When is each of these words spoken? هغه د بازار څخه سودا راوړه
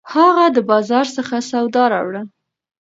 هغه 0.13 0.45
د 0.55 0.57
بازار 0.69 1.05
څخه 1.17 1.35
سودا 1.49 1.83
راوړه 1.93 2.21